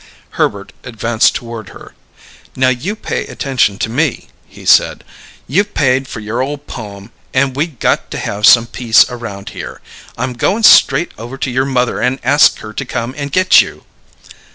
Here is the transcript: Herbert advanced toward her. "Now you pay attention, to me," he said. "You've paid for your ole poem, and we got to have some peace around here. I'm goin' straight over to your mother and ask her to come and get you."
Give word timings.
Herbert 0.31 0.73
advanced 0.83 1.35
toward 1.35 1.69
her. 1.69 1.93
"Now 2.55 2.69
you 2.69 2.95
pay 2.95 3.27
attention, 3.27 3.77
to 3.77 3.87
me," 3.89 4.29
he 4.47 4.65
said. 4.65 5.03
"You've 5.45 5.75
paid 5.75 6.07
for 6.07 6.19
your 6.19 6.41
ole 6.41 6.57
poem, 6.57 7.11
and 7.35 7.55
we 7.55 7.67
got 7.67 8.09
to 8.09 8.17
have 8.17 8.47
some 8.47 8.65
peace 8.65 9.05
around 9.11 9.49
here. 9.49 9.79
I'm 10.17 10.33
goin' 10.33 10.63
straight 10.63 11.11
over 11.19 11.37
to 11.37 11.51
your 11.51 11.65
mother 11.65 11.99
and 12.01 12.17
ask 12.23 12.57
her 12.61 12.73
to 12.73 12.83
come 12.83 13.13
and 13.15 13.31
get 13.31 13.61
you." 13.61 13.85